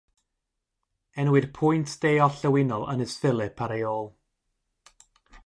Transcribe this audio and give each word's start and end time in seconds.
Enwir 1.23 1.47
pwynt 1.57 1.93
de-orllewinol 2.05 2.87
Ynys 2.95 3.15
Phillip 3.21 3.63
ar 3.67 3.75
ei 3.77 3.87
ôl. 3.93 4.05